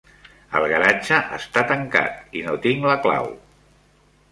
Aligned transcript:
El 0.59 0.63
garatge 0.71 1.19
està 1.37 1.63
tancat; 1.73 2.25
i 2.41 2.43
no 2.49 2.57
tinc 2.67 2.91
la 2.95 2.99
clau. 3.07 3.33